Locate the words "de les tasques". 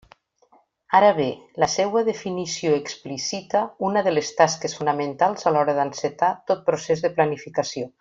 4.09-4.77